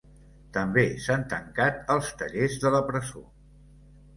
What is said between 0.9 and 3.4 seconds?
s’han tancat els tallers de la presó.